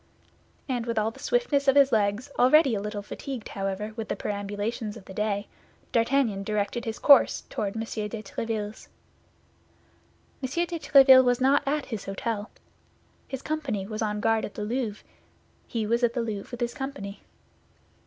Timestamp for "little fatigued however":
2.81-3.93